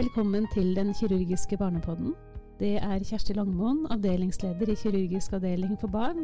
[0.00, 2.14] Velkommen til den kirurgiske barnepodden.
[2.60, 6.22] Det er Kjersti Langmoen, avdelingsleder i kirurgisk avdeling for barn,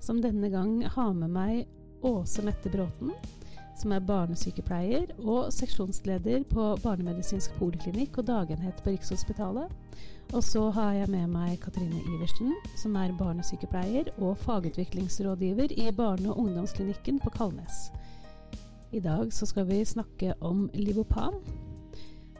[0.00, 3.14] som denne gang har med meg Åse Mette Bråten,
[3.80, 9.72] som er barnesykepleier og seksjonsleder på barnemedisinsk poliklinikk og dagenhet på Rikshospitalet.
[10.34, 16.28] Og så har jeg med meg Katrine Iversen, som er barnesykepleier og fagutviklingsrådgiver i barne-
[16.34, 17.86] og ungdomsklinikken på Kalnes.
[18.92, 21.40] I dag så skal vi snakke om Livopan.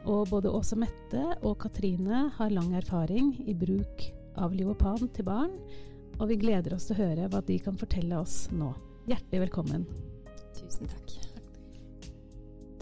[0.05, 4.03] Og både Åse Mette og Katrine har lang erfaring i bruk
[4.37, 5.55] av Livopan til barn,
[6.19, 8.69] og vi gleder oss til å høre hva de kan fortelle oss nå.
[9.09, 9.87] Hjertelig velkommen.
[10.59, 11.15] Tusen takk.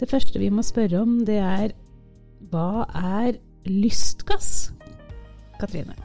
[0.00, 1.72] Det første vi må spørre om, det er
[2.52, 3.38] hva er
[3.70, 4.74] lystgass?
[5.56, 5.96] Katrine.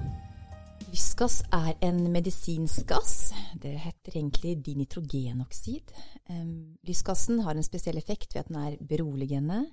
[0.89, 3.33] Lystgass er en medisinsk gass.
[3.59, 5.91] Det heter egentlig dinitrogenoksid.
[6.31, 9.65] Um, lystgassen har en spesiell effekt ved at den er beroligende.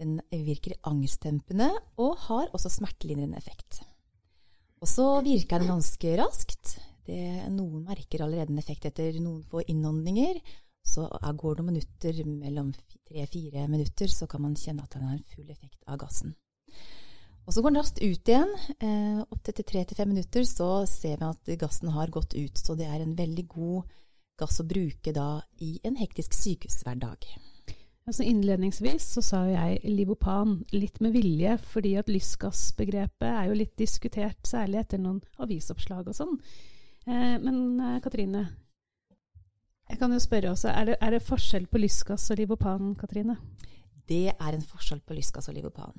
[0.00, 1.70] Den virker angstdempende
[2.02, 3.80] og har også smertelindrende effekt.
[4.82, 6.76] Og så virker den ganske raskt.
[7.06, 10.40] Det, noen merker allerede en effekt etter noen få innåndinger.
[10.86, 12.74] Så går det noen minutter, mellom
[13.08, 16.36] tre-fire minutter, så kan man kjenne at den har full effekt av gassen.
[17.46, 18.52] Og så går den raskt ut igjen.
[18.82, 22.58] Eh, Opptil tre til fem minutter så ser vi at gassen har gått ut.
[22.58, 23.92] Så det er en veldig god
[24.38, 27.30] gass å bruke da i en hektisk sykehushverdag.
[28.06, 33.72] Altså innledningsvis så sa jeg Livopan litt med vilje, fordi at lystgassbegrepet er jo litt
[33.80, 36.36] diskutert, særlig etter noen avisoppslag og sånn.
[37.02, 38.44] Eh, men eh, Katrine,
[39.90, 43.40] jeg kan jo spørre også, er det, er det forskjell på lystgass og Livopan, Katrine?
[44.06, 45.98] Det er en forskjell på lystgass og Livopan.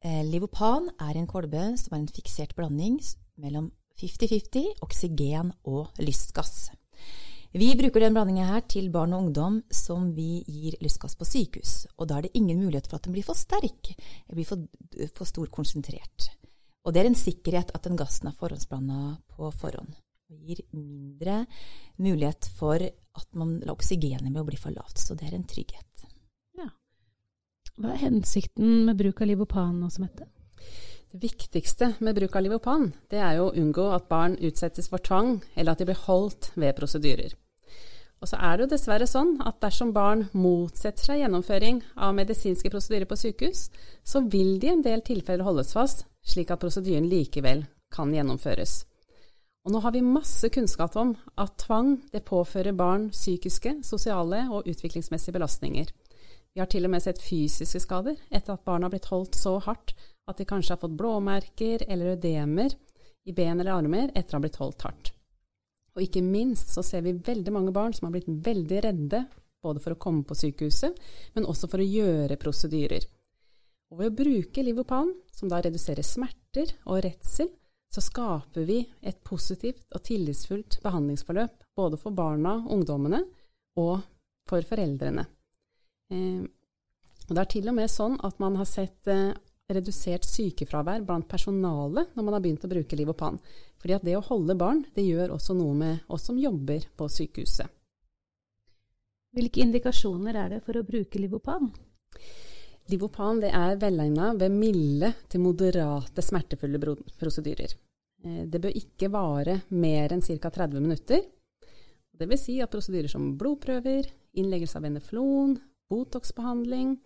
[0.00, 2.96] Eh, Livopan er en kolbe som er en fiksert blanding
[3.36, 3.68] mellom
[4.00, 6.70] 50-50 oksygen og lystgass.
[7.56, 11.74] Vi bruker den blandingen her til barn og ungdom som vi gir lystgass på sykehus.
[11.94, 13.92] Og da er det ingen mulighet for at den blir for sterk,
[14.24, 14.64] eller blir for,
[15.14, 16.32] for stor konsentrert.
[16.82, 18.98] Og det er en sikkerhet at den gassen er forhåndsblanda
[19.36, 19.94] på forhånd.
[20.26, 21.44] Det gir mindre
[22.02, 24.98] mulighet for at man lar oksygenet med å bli for lavt.
[24.98, 26.08] Så det er en trygghet.
[26.58, 26.66] Ja.
[27.78, 30.26] Hva er hensikten med bruk av Livopan også, Mette?
[31.14, 34.98] Det viktigste med bruk av Livopan, det er jo å unngå at barn utsettes for
[34.98, 37.38] tvang, eller at de blir holdt ved prosedyrer.
[38.24, 42.70] Og så er det jo dessverre sånn at dersom barn motsetter seg gjennomføring av medisinske
[42.72, 43.66] prosedyrer på sykehus,
[44.00, 48.78] så vil de i en del tilfeller holdes fast, slik at prosedyren likevel kan gjennomføres.
[49.68, 54.70] Og nå har vi masse kunnskap om at tvang det påfører barn psykiske, sosiale og
[54.72, 55.92] utviklingsmessige belastninger.
[56.56, 59.58] Vi har til og med sett fysiske skader etter at barn har blitt holdt så
[59.66, 59.92] hardt
[60.24, 62.72] at de kanskje har fått blåmerker eller ødemer
[63.28, 65.13] i ben eller armer etter å ha blitt holdt hardt.
[65.94, 69.24] Og ikke minst så ser vi veldig mange barn som har blitt veldig redde,
[69.64, 70.96] både for å komme på sykehuset,
[71.36, 73.06] men også for å gjøre prosedyrer.
[73.92, 77.52] Og ved å bruke Livopan, som da reduserer smerter og redsel,
[77.94, 83.22] så skaper vi et positivt og tillitsfullt behandlingsforløp både for barna, ungdommene
[83.78, 84.02] og
[84.50, 85.22] for foreldrene.
[86.10, 86.42] Eh,
[87.24, 89.30] og det er til og med sånn at man har sett eh,
[89.70, 93.38] redusert sykefravær blant personalet når man har begynt å bruke Livopan.
[93.84, 97.04] Fordi at det å holde barn, det gjør også noe med oss som jobber på
[97.12, 97.68] sykehuset.
[99.36, 101.66] Hvilke indikasjoner er det for å bruke Livopan?
[102.88, 106.80] Livopan det er velegna ved milde til moderate smertefulle
[107.20, 107.74] prosedyrer.
[108.24, 110.48] Eh, det bør ikke vare mer enn ca.
[110.48, 111.20] 30 minutter.
[112.14, 114.08] Det vil si at prosedyrer som blodprøver,
[114.40, 115.58] innleggelse av veneflon,
[115.92, 116.96] Botox-behandling,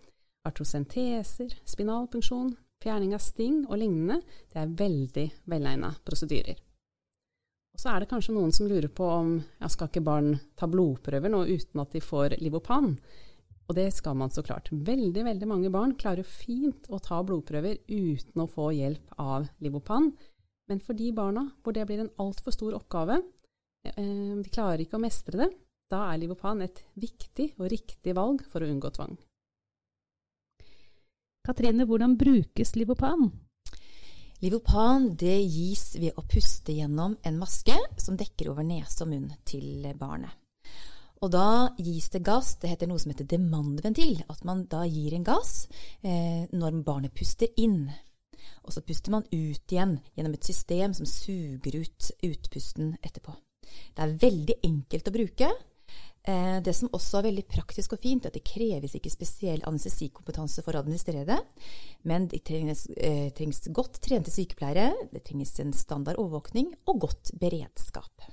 [0.47, 6.68] artrosenteser, spinalpunksjon, fjerning av sting og lignende, det er veldig velegna prosedyrer.
[7.79, 11.31] Så er det kanskje noen som lurer på om ja, skal ikke barn ta blodprøver
[11.31, 12.91] nå uten at de får Livopan?
[13.69, 14.67] Og det skal man så klart.
[14.73, 20.09] Veldig, veldig mange barn klarer fint å ta blodprøver uten å få hjelp av Livopan.
[20.69, 23.21] Men for de barna hvor det blir en altfor stor oppgave,
[23.93, 25.51] eh, de klarer ikke å mestre det,
[25.89, 29.15] da er Livopan et viktig og riktig valg for å unngå tvang.
[31.47, 33.29] Katrine, hvordan brukes Livopan?
[34.39, 39.33] Livopan det gis ved å puste gjennom en maske som dekker over nese og munn
[39.43, 40.31] til barnet.
[41.19, 45.17] Og da gis det gass, det heter noe som heter demandventil, at man da gir
[45.17, 45.67] en gass
[45.99, 47.89] eh, når barnet puster inn.
[48.63, 53.35] Og så puster man ut igjen gjennom et system som suger ut utpusten etterpå.
[53.67, 55.51] Det er veldig enkelt å bruke,
[56.25, 60.61] det som også er veldig praktisk og fint, er at det kreves ikke spesiell anestesikompetanse
[60.65, 61.37] for å administrere det,
[62.03, 67.31] men det trengs, eh, trengs godt trente sykepleiere, det trengs en standard overvåkning og godt
[67.39, 68.27] beredskap.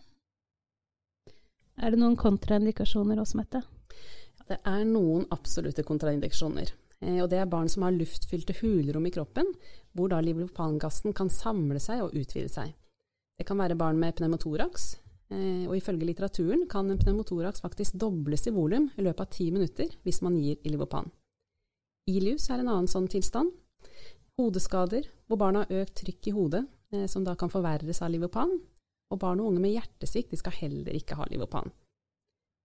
[1.76, 3.62] Er det noen kontraindikasjoner også, Mette?
[4.46, 6.72] Det er noen absolutte kontraindikasjoner.
[7.02, 9.48] Eh, og det er barn som har luftfylte hulrom i kroppen,
[9.96, 12.72] hvor da livopangassen kan samle seg og utvide seg.
[13.36, 18.46] Det kan være barn med pneumotoraks, eh, og ifølge litteraturen kan en pneumotoraks faktisk dobles
[18.46, 21.10] i volum i løpet av ti minutter hvis man gir Ilivopan.
[22.06, 23.50] Ilius er en annen sånn tilstand.
[24.38, 26.62] Hodeskader, hvor barn har økt trykk i hodet,
[26.92, 28.52] eh, som da kan forverres av Livopan.
[29.10, 31.72] Og barn og unge med hjertesvikt skal heller ikke ha Livopan.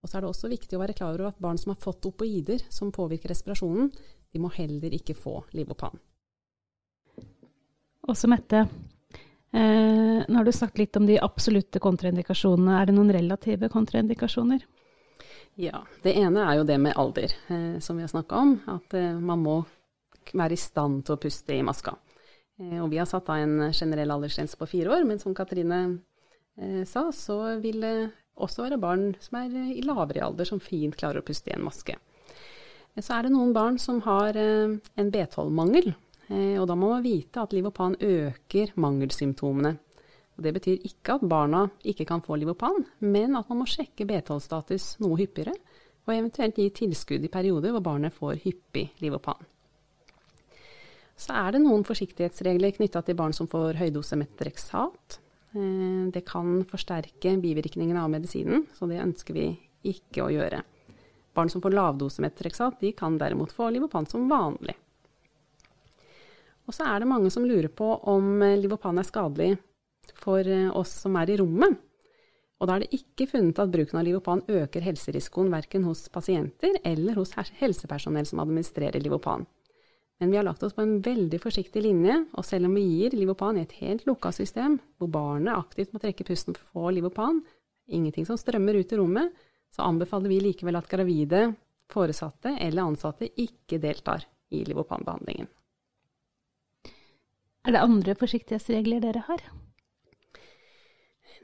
[0.02, 2.06] Og så er det også viktig å være klar over at barn som har fått
[2.10, 3.92] opoider som påvirker respirasjonen,
[4.34, 5.98] de må heller ikke få Livopan.
[8.10, 8.66] Også Mette,
[9.54, 12.78] eh, nå har du sagt litt om de absolutte kontraindikasjonene.
[12.80, 14.64] Er det noen relative kontraindikasjoner?
[15.60, 18.56] Ja, det ene er jo det med alder, eh, som vi har snakka om.
[18.72, 19.58] At eh, man må
[20.32, 21.98] være i stand til å puste i maska.
[22.62, 25.82] Eh, og vi har satt av en generell aldersgrense på fire år, men som Katrine
[26.58, 27.96] eh, sa, så vil det
[28.42, 31.66] også være barn som er i lavere alder, som fint klarer å puste i en
[31.66, 31.98] maske.
[33.00, 37.04] Så er det noen barn som har eh, en B12-mangel, eh, og da må man
[37.04, 39.74] vite at Livopan øker mangelsymptomene.
[40.38, 44.08] Og det betyr ikke at barna ikke kan få Livopan, men at man må sjekke
[44.08, 45.54] B12-status noe hyppigere,
[46.08, 49.38] og eventuelt gi tilskudd i perioder hvor barnet får hyppig Livopan.
[51.22, 55.20] Så er det noen forsiktighetsregler knytta til barn som får høydose metrexat.
[55.54, 59.50] Eh, det kan forsterke bivirkningene av medisinen, så det ønsker vi
[59.92, 60.64] ikke å gjøre.
[61.38, 64.74] Barn som får lavdose metrexat, de kan derimot få Livopan som vanlig.
[66.70, 69.56] Og så er det mange som lurer på om eh, Livopan er skadelig
[70.22, 71.80] for eh, oss som er i rommet.
[72.62, 76.78] Og da er det ikke funnet at bruken av Livopan øker helserisikoen verken hos pasienter
[76.86, 79.48] eller hos helsepersonell som administrerer Livopan.
[80.22, 83.16] Men vi har lagt oss på en veldig forsiktig linje, og selv om vi gir
[83.18, 86.92] Livopan i et helt lukka system, hvor barnet aktivt må trekke pusten for å få
[86.94, 87.40] Livopan,
[87.90, 89.34] ingenting som strømmer ut i rommet,
[89.74, 91.48] så anbefaler vi likevel at gravide,
[91.90, 95.50] foresatte eller ansatte ikke deltar i Livopan-behandlingen.
[97.62, 99.44] Er det andre forsiktighetsregler dere har?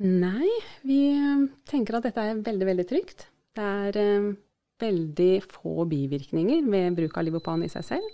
[0.02, 0.50] Nei,
[0.86, 3.28] vi eh, tenker at dette er veldig, veldig trygt.
[3.58, 4.31] Det er eh,
[4.81, 8.10] veldig få bivirkninger ved bruk av Livopan i seg selv.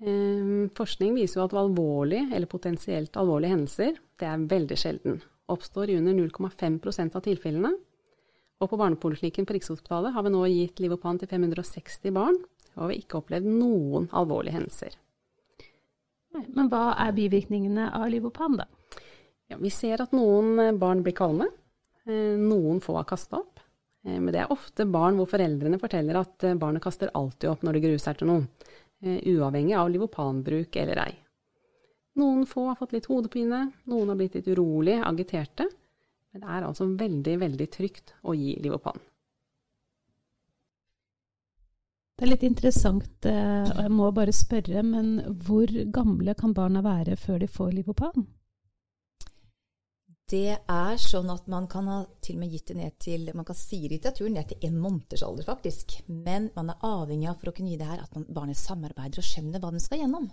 [0.00, 5.20] Eh, forskning viser jo at alvorlige eller potensielt alvorlige hendelser det er veldig sjelden.
[5.50, 7.74] Oppstår i under 0,5% av tilfellene
[8.60, 12.36] og på barnepoliklinikken på Rikshospitalet har vi nå gitt Livopan til 560 barn,
[12.76, 14.98] og vi har ikke opplevd noen alvorlige hendelser.
[16.34, 18.66] Men hva er bivirkningene av Livopan, da?
[19.50, 21.48] Ja, vi ser at noen eh, barn blir kvalme.
[22.06, 23.58] Eh, noen få har kasta opp.
[24.06, 27.76] Eh, men det er ofte barn hvor foreldrene forteller at barnet kaster alltid opp når
[27.76, 28.46] det gruer seg til noe,
[29.00, 31.12] uavhengig av Livopan-bruk eller ei.
[32.20, 35.70] Noen få har fått litt hodepine, noen har blitt litt urolig, agiterte,
[36.30, 39.00] men det er altså veldig, veldig trygt å gi Livopan.
[42.20, 45.06] Det er litt interessant, eh, og jeg må bare spørre, men
[45.40, 48.26] hvor gamle kan barna være før de får Livopan?
[50.28, 53.48] Det er sånn at man kan ha til og med gitt det ned til Man
[53.48, 55.96] kan si i litteraturen ned til en måneders alder, faktisk.
[56.12, 59.30] Men man er avhengig av for å kunne gi det her at barnet samarbeider og
[59.30, 60.28] skjønner hva den skal gjennom.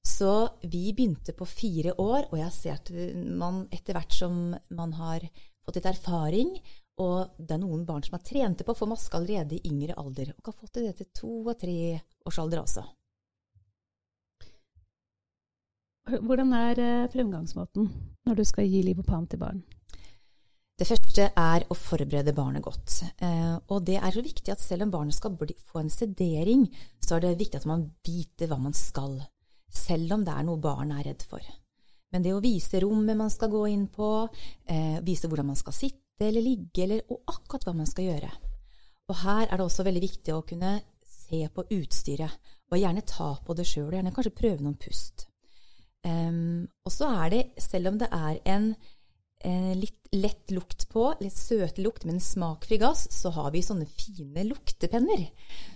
[0.00, 0.32] Så
[0.72, 2.88] vi begynte på fire år, og jeg ser at
[3.28, 5.28] man etter hvert som man har
[5.68, 6.56] fått litt erfaring,
[7.00, 9.96] og det er noen barn som har trent på å få maske allerede i yngre
[10.00, 12.84] alder, og har fått det til to og tre års alder også.
[16.10, 17.86] Hvordan er eh, fremgangsmåten
[18.26, 19.60] når du skal gi Livopan til barn?
[20.80, 23.02] Det første er å forberede barnet godt.
[23.20, 26.64] Eh, og det er så viktig at selv om barnet skal få en sedering,
[27.04, 29.20] så er det viktig at man vite hva man skal
[29.70, 31.44] selv om det er noe barn er redd for.
[32.10, 34.28] Men det å vise rommet man skal gå inn på,
[34.66, 38.30] eh, vise hvordan man skal sitte eller ligge, eller, og akkurat hva man skal gjøre.
[39.10, 43.32] Og her er det også veldig viktig å kunne se på utstyret, og gjerne ta
[43.46, 45.26] på det sjøl, og gjerne kanskje prøve noen pust.
[46.06, 48.72] Um, og så er det, selv om det er en
[49.40, 53.86] en litt lett lukt på, litt søt lukt, men smakfri gass, så har vi sånne
[53.88, 55.28] fine luktepenner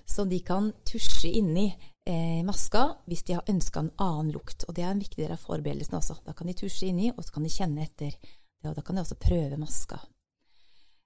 [0.05, 4.67] som de kan tusje inni eh, maska hvis de har ønska en annen lukt.
[4.69, 6.19] Og det er en viktig del av forberedelsen også.
[6.27, 8.19] Da kan de tusje inni, og så kan de kjenne etter.
[8.65, 10.01] Og da kan de også prøve maska.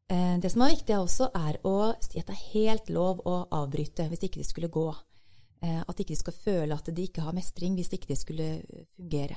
[0.08, 3.42] Eh, det som er viktig også, er å si at det er helt lov å
[3.58, 4.88] avbryte hvis ikke det skulle gå.
[5.60, 8.48] Eh, at ikke de skal føle at de ikke har mestring hvis ikke det skulle
[8.96, 9.36] fungere.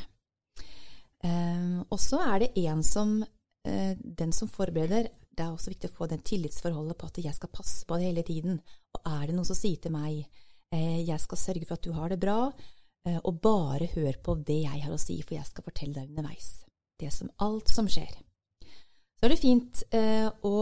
[1.28, 3.22] Eh, og så er det en som
[3.62, 5.06] Den som forbereder,
[5.38, 8.08] det er også viktig å få den tillitsforholdet på at jeg skal passe på det
[8.08, 8.56] hele tiden.
[8.98, 10.26] Og er det noen som sier til meg
[10.74, 12.50] jeg skal sørge for at du har det bra,
[13.22, 16.66] og bare hør på det jeg har å si, for jeg skal fortelle deg underveis.
[16.98, 18.18] Det som alt som skjer.
[19.22, 20.60] Så er det fint eh, å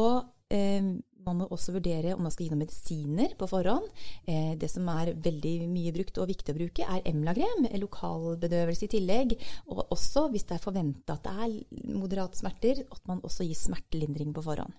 [1.24, 3.86] Man må også vurdere om man skal gi noen medisiner på forhånd.
[4.28, 8.92] Eh, det som er veldig mye brukt og viktig å bruke, er Emlagrem, lokalbedøvelse i
[8.98, 9.36] tillegg.
[9.72, 13.60] Og også, hvis det er forventa at det er moderate smerter, at man også gir
[13.62, 14.76] smertelindring på forhånd.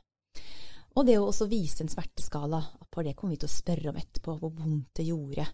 [0.99, 2.61] Og det å også vise en smerteskala.
[2.93, 5.47] for det kommer vi til å spørre om etterpå, hvor vondt det gjorde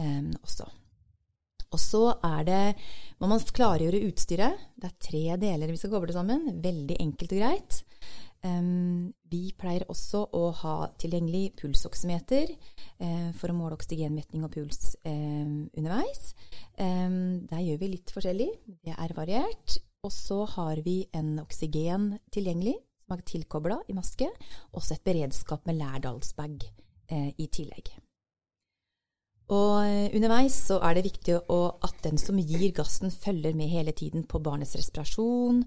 [0.00, 0.66] eh, også.
[1.74, 2.62] Og så er det
[3.20, 4.68] må man klargjøre utstyret.
[4.78, 6.46] Det er tre deler vi skal koble sammen.
[6.64, 7.82] Veldig enkelt og greit.
[8.38, 14.94] Um, vi pleier også å ha tilgjengelig pulsoksymeter uh, for å måle oksygenmetning og puls
[15.02, 16.32] um, underveis.
[16.78, 18.50] Um, der gjør vi litt forskjellig.
[18.86, 19.80] Det er variert.
[20.06, 24.30] Og så har vi en oksygen tilgjengelig som er tilkobla i maske.
[24.78, 27.98] Også et beredskap med Lærdalsbag uh, i tillegg.
[29.48, 33.94] Og eh, underveis så er det viktig at den som gir gassen, følger med hele
[33.96, 35.62] tiden på barnets respirasjon,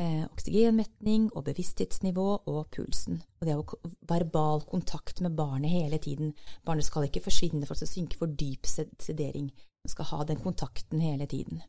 [0.00, 3.20] eh, oksygenmetning og bevissthetsnivå og pulsen.
[3.20, 6.32] Og det er jo verbal kontakt med barnet hele tiden.
[6.64, 9.52] Barnet skal ikke forsvinne for å synke for dyp sedering.
[9.84, 11.60] Man skal ha den kontakten hele tiden.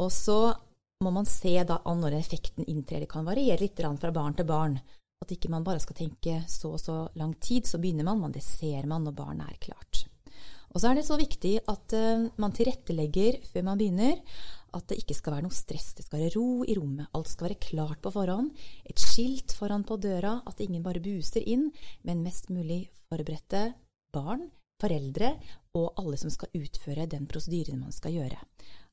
[0.00, 0.52] Og så
[1.00, 3.00] må man se da når effekten inntrer.
[3.00, 4.76] Det kan variere litt fra barn til barn.
[5.20, 8.32] At ikke man bare skal tenke så og så lang tid, så begynner man, men
[8.32, 10.09] det ser man når barnet er klart.
[10.70, 14.20] Og så er det så viktig at uh, man tilrettelegger før man begynner,
[14.76, 15.88] at det ikke skal være noe stress.
[15.98, 17.10] Det skal være ro i rommet.
[17.16, 18.52] Alt skal være klart på forhånd.
[18.86, 21.68] Et skilt foran på døra, at ingen bare buser inn,
[22.06, 23.72] men mest mulig forberedte
[24.14, 24.46] barn,
[24.80, 25.34] foreldre
[25.76, 28.38] og alle som skal utføre den prosedyren man skal gjøre.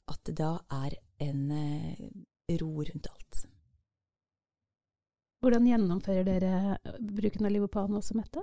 [0.09, 3.45] At det da er en uh, ro rundt alt.
[5.45, 8.41] Hvordan gjennomfører dere bruken av Livopan også, Mette?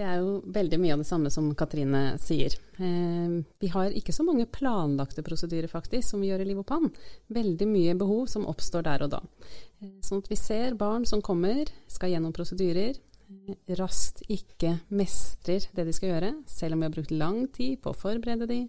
[0.00, 2.54] Det er jo veldig mye av det samme som Katrine sier.
[2.80, 6.86] Eh, vi har ikke så mange planlagte prosedyrer faktisk som vi gjør i Livopan.
[7.28, 9.20] Veldig mye behov som oppstår der og da.
[9.82, 15.68] Eh, sånn at vi ser barn som kommer, skal gjennom prosedyrer, eh, raskt ikke mestrer
[15.76, 18.62] det de skal gjøre, selv om vi har brukt lang tid på å forberede de.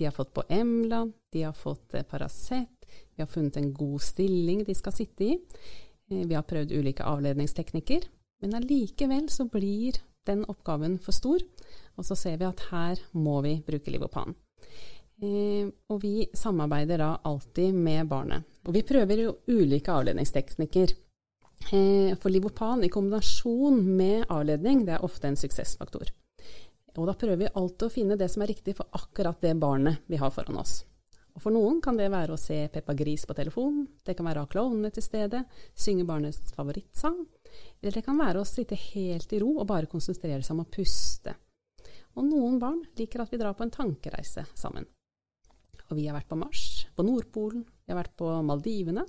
[0.00, 4.64] De har fått på Emla, de har fått Paracet, vi har funnet en god stilling
[4.64, 5.36] de skal sitte i.
[6.08, 8.08] Vi har prøvd ulike avledningsteknikker.
[8.40, 11.42] Men allikevel så blir den oppgaven for stor,
[11.96, 14.34] og så ser vi at her må vi bruke Livopan.
[15.20, 18.46] Eh, og vi samarbeider da alltid med barnet.
[18.64, 20.94] Og vi prøver jo ulike avledningsteknikker.
[21.72, 26.12] Eh, for Livopan i kombinasjon med avledning, det er ofte en suksessfaktor.
[26.96, 30.00] Og da prøver vi alltid å finne det som er riktig for akkurat det barnet
[30.10, 30.80] vi har foran oss.
[31.40, 34.44] For noen kan det være å se Peppa Gris på telefon, det kan være å
[34.44, 37.22] ha klovnene til stede, synge barnets favorittsang,
[37.80, 40.68] eller det kan være å sitte helt i ro og bare konsentrere seg om å
[40.68, 41.34] puste.
[42.18, 44.84] Og noen barn liker at vi drar på en tankereise sammen.
[45.88, 49.06] Og vi har vært på Mars, på Nordpolen, vi har vært på Maldivene.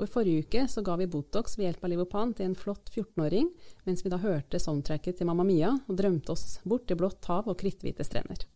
[0.00, 2.88] Og i forrige uke så ga vi Botox ved hjelp av Livopan til en flott
[2.90, 3.50] 14-åring,
[3.86, 7.48] mens vi da hørte soundtracket til Mamma Mia og drømte oss bort til blått hav
[7.52, 8.48] og kritthvite strender.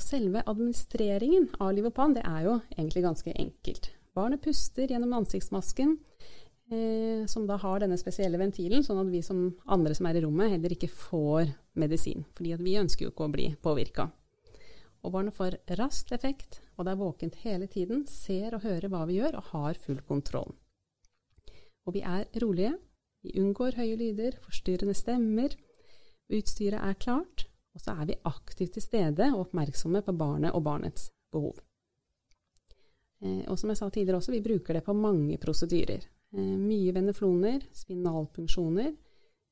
[0.00, 3.90] Og selve administreringen av Livopan det er jo egentlig ganske enkelt.
[4.16, 5.90] Barnet puster gjennom ansiktsmasken,
[6.72, 10.22] eh, som da har denne spesielle ventilen, sånn at vi som andre som er i
[10.24, 12.24] rommet, heller ikke får medisin.
[12.32, 14.10] fordi vi ønsker jo ikke å bli påvirka.
[15.04, 19.04] Og barnet får raskt effekt, og det er våkent hele tiden, ser og hører hva
[19.06, 20.54] vi gjør, og har full kontroll.
[21.84, 22.72] Og vi er rolige,
[23.22, 25.56] vi unngår høye lyder, forstyrrende stemmer,
[26.32, 27.39] utstyret er klart,
[27.74, 31.58] og så er vi aktivt til stede og oppmerksomme på barnet og barnets behov.
[33.20, 36.04] Eh, og som jeg sa tidligere også, vi bruker det på mange prosedyrer.
[36.34, 38.90] Eh, mye venefloner, spinalpunksjoner.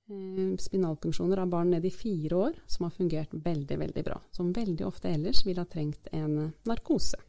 [0.08, 4.20] Eh, spinalpunksjoner av barn ned i fire år som har fungert veldig, veldig bra.
[4.32, 7.20] Som veldig ofte ellers ville ha trengt en narkose.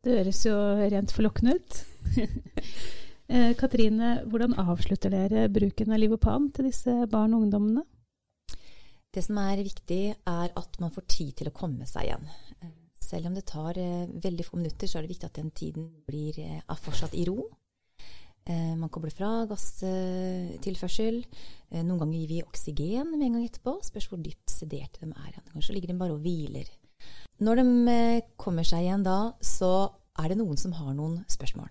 [0.00, 0.56] Det høres jo
[0.90, 1.80] rent forlokkende ut.
[3.60, 7.84] Katrine, hvordan avslutter dere bruken av Livopan til disse barn og ungdommene?
[9.10, 12.28] Det som er viktig, er at man får tid til å komme seg igjen.
[13.02, 16.36] Selv om det tar veldig få minutter, så er det viktig at den tiden blir,
[16.38, 17.48] er fortsatt i ro.
[18.48, 21.20] Eh, man kobler fra gasstilførsel.
[21.70, 23.76] Eh, noen ganger gir vi oksygen med en gang etterpå.
[23.84, 25.40] Spørs hvor dypt sederte de er.
[25.52, 26.70] Kanskje ligger de bare og hviler.
[27.44, 29.90] Når de eh, kommer seg igjen da, så
[30.20, 31.70] er det noen som har noen spørsmål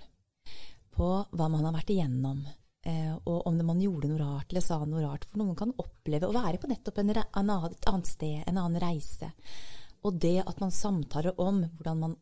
[0.96, 2.43] på hva man har vært igjennom.
[2.88, 5.25] Og om man gjorde noe rart eller sa noe rart.
[5.27, 7.38] For noen kan oppleve å være på nettopp en, et
[7.91, 9.27] annet sted, en annen reise.
[10.07, 12.15] Og det at man samtaler om hvordan man,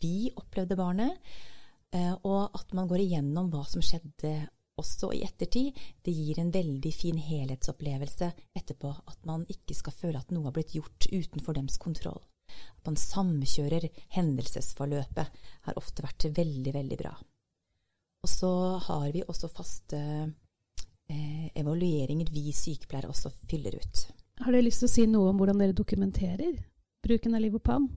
[0.00, 1.20] vi opplevde barnet,
[1.92, 4.32] Eh, og at man går igjennom hva som skjedde
[4.80, 5.76] også i ettertid.
[6.02, 8.92] Det gir en veldig fin helhetsopplevelse etterpå.
[9.12, 12.22] At man ikke skal føle at noe har blitt gjort utenfor dems kontroll.
[12.48, 17.12] At man samkjører hendelsesforløpet, har ofte vært veldig, veldig bra.
[18.22, 18.52] Og så
[18.86, 24.04] har vi også faste eh, evalueringer vi sykepleiere også fyller ut.
[24.42, 26.54] Har dere lyst til å si noe om hvordan dere dokumenterer
[27.02, 27.88] bruken av Livopan?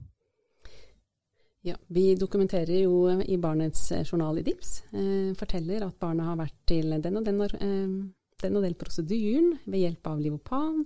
[1.66, 4.82] Ja, Vi dokumenterer jo i barnets journal i DIPS.
[4.94, 7.94] Eh, forteller at barna har vært til den og den, eh,
[8.42, 10.84] den, og den prosedyren ved hjelp av Livopan.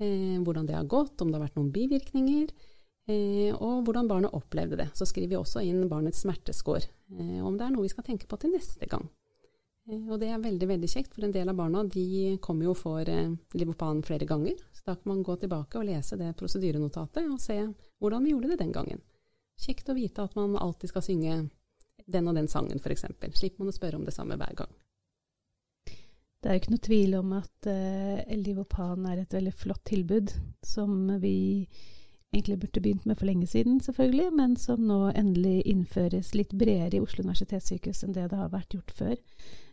[0.00, 2.48] Eh, hvordan det har gått, om det har vært noen bivirkninger.
[3.04, 4.88] Eh, og hvordan barnet opplevde det.
[4.96, 6.86] Så skriver vi også inn barnets smerteskår,
[7.18, 9.04] eh, om det er noe vi skal tenke på til neste gang.
[9.90, 12.76] Eh, og det er veldig veldig kjekt, for en del av barna de kommer jo
[12.78, 13.10] får
[13.52, 14.56] Livopan flere ganger.
[14.72, 17.58] Så da kan man gå tilbake og lese det prosedyrenotatet og se
[18.00, 19.02] hvordan vi gjorde det den gangen.
[19.60, 21.34] Kjekt å vite at man alltid skal synge
[22.06, 23.04] den og den sangen, f.eks.
[23.36, 24.72] Slipper man å spørre om det samme hver gang.
[26.40, 27.68] Det er jo ikke noe tvil om at
[28.36, 31.68] Livopan er et veldig flott tilbud som vi
[32.34, 36.98] egentlig burde begynt med for lenge siden, selvfølgelig, men som nå endelig innføres litt bredere
[36.98, 39.14] i Oslo universitetssykehus enn det det har vært gjort før.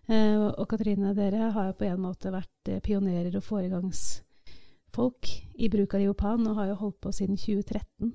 [0.08, 5.70] Eh, og Katrine, dere har jo på en måte vært eh, pionerer og foregangsfolk i
[5.74, 8.14] bruk av Riopan, og har jo holdt på siden 2013.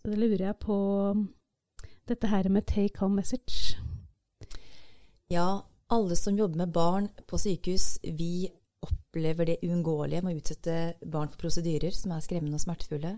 [0.00, 0.78] Så da lurer jeg på
[2.08, 3.76] dette her med take home message.
[5.30, 8.48] Ja, alle som jobber med barn på sykehus, vi
[8.86, 13.14] opplever det uunngåelige med å utsette barn for prosedyrer som er skremmende og smertefulle.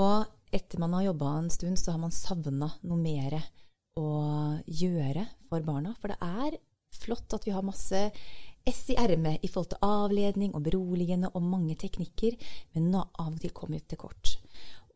[0.00, 3.38] Og etter man har jobba en stund, så har man savna noe mer
[3.98, 4.08] å
[4.66, 5.94] gjøre for barna.
[6.00, 6.58] For det er
[6.98, 8.08] flott at vi har masse
[8.68, 12.36] S i ermet i forhold til avledning og beroligende og mange teknikker,
[12.74, 14.34] men nå av og til kommer vi til kort.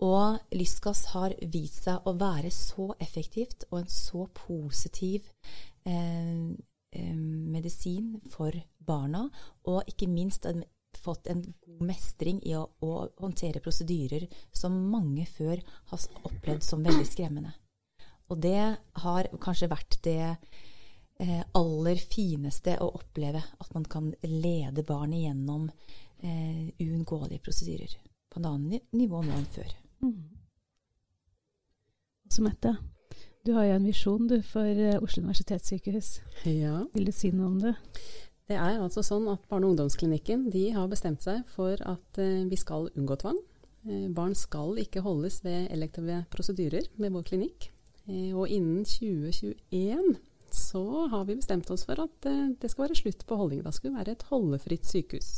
[0.03, 5.29] Og lystgass har vist seg å være så effektivt og en så positiv
[5.87, 6.51] eh,
[6.93, 9.25] medisin for barna,
[9.65, 10.47] og ikke minst
[10.99, 16.85] fått en god mestring i å, å, håndtere prosedyrer som mange før har opplevd som
[16.85, 17.55] veldig skremmende.
[18.31, 18.61] Og det
[19.05, 25.69] har kanskje vært det eh, aller fineste å oppleve, at man kan lede barnet gjennom
[26.23, 27.97] eh, prosedyrer
[28.33, 29.75] på en annen nivå enn før.
[30.05, 30.21] Mm.
[32.33, 32.77] Så Mette,
[33.47, 36.11] du har jo en visjon du for eh, Oslo universitetssykehus.
[36.47, 36.85] Ja.
[36.95, 37.75] Vil du si noe om det?
[38.47, 42.45] Det er altså sånn at Barne- og ungdomsklinikken de har bestemt seg for at uh,
[42.47, 43.39] vi skal unngå tvang.
[43.87, 47.71] Uh, barn skal ikke holdes ved elektive prosedyrer ved vår klinikk.
[48.35, 50.17] Og innen 2021
[50.51, 52.27] så har vi bestemt oss for at
[52.59, 53.61] det skal være slutt på holdning.
[53.63, 55.37] Da skal vi være et holdefritt sykehus.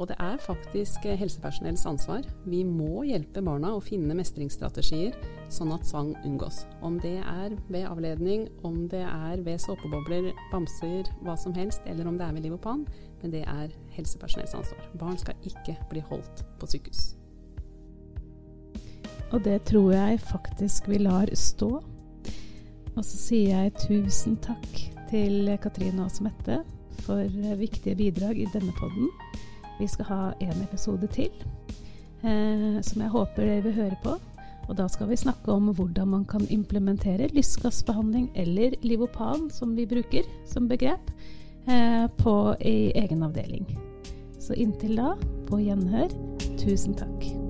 [0.00, 2.24] Og det er faktisk helsepersonells ansvar.
[2.48, 5.14] Vi må hjelpe barna å finne mestringsstrategier
[5.52, 6.62] sånn at tvang unngås.
[6.82, 12.08] Om det er ved avledning, om det er ved såpebobler, bamser, hva som helst, eller
[12.08, 12.86] om det er ved Livopan,
[13.22, 14.88] men det er helsepersonells ansvar.
[14.98, 17.12] Barn skal ikke bli holdt på sykehus.
[19.32, 21.70] Og det tror jeg faktisk vi lar stå.
[22.92, 24.66] Og så sier jeg tusen takk
[25.08, 26.58] til Katrine og Mette
[27.02, 27.24] for
[27.60, 29.08] viktige bidrag i denne podden.
[29.82, 31.32] Vi skal ha en episode til
[32.22, 34.14] eh, som jeg håper dere vil høre på.
[34.70, 39.88] Og da skal vi snakke om hvordan man kan implementere lystgassbehandling eller Livopan, som vi
[39.90, 41.10] bruker som begrep,
[41.66, 43.66] eh, på, i egen avdeling.
[44.38, 45.16] Så inntil da,
[45.50, 46.14] på gjenhør,
[46.62, 47.41] tusen takk.